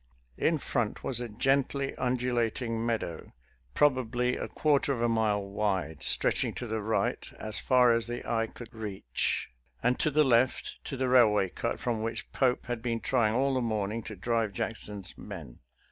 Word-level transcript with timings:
In 0.39 0.57
front 0.57 1.03
was 1.03 1.19
a 1.19 1.29
gently 1.29 1.93
undulating 1.93 2.83
meadow, 2.83 3.33
probably 3.75 4.35
a 4.35 4.47
quarter 4.47 4.91
of 4.93 4.99
a 5.03 5.07
mile 5.07 5.43
wide, 5.45 6.01
stretching 6.01 6.55
to 6.55 6.65
right 6.81 7.23
as 7.37 7.59
far 7.59 7.93
as 7.93 8.07
the 8.07 8.27
eye 8.27 8.47
could 8.47 8.73
reach, 8.73 9.51
and 9.83 9.99
to 9.99 10.09
the 10.09 10.23
left 10.25 10.79
to 10.85 10.97
the 10.97 11.07
railroad 11.07 11.53
cut 11.53 11.79
from 11.79 12.01
which 12.01 12.31
Pope 12.31 12.65
had 12.65 12.81
been 12.81 12.99
trying 12.99 13.35
all 13.35 13.53
the 13.53 13.61
morning 13.61 14.01
to 14.05 14.15
drive 14.15 14.53
Jackson's 14.53 15.15
men. 15.19 15.59